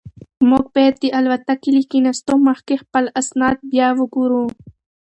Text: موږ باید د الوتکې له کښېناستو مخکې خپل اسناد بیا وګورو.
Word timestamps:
موږ 0.49 0.65
باید 0.75 0.95
د 0.99 1.03
الوتکې 1.17 1.69
له 1.75 1.81
کښېناستو 1.91 2.33
مخکې 2.47 2.81
خپل 2.83 3.05
اسناد 3.21 3.57
بیا 3.71 3.87
وګورو. 3.99 4.43